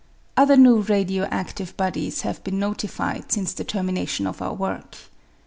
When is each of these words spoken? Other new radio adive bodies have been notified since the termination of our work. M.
Other 0.35 0.57
new 0.57 0.79
radio 0.79 1.27
adive 1.27 1.77
bodies 1.77 2.21
have 2.21 2.43
been 2.43 2.57
notified 2.57 3.31
since 3.31 3.53
the 3.53 3.63
termination 3.63 4.25
of 4.25 4.41
our 4.41 4.55
work. 4.55 4.95
M. 4.95 4.99